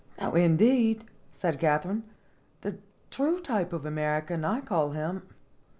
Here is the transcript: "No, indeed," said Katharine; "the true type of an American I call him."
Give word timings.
"No, 0.19 0.33
indeed," 0.33 1.03
said 1.31 1.59
Katharine; 1.59 2.01
"the 2.61 2.79
true 3.11 3.39
type 3.39 3.71
of 3.71 3.85
an 3.85 3.89
American 3.93 4.43
I 4.43 4.61
call 4.61 4.93
him." 4.93 5.21